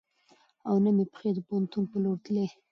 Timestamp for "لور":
2.03-2.17